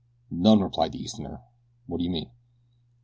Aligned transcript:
"None," 0.31 0.61
replied 0.61 0.93
the 0.93 0.97
Easterner. 0.99 1.43
"What 1.85 1.99
do 1.99 2.03
you 2.05 2.09
mean?" 2.09 2.31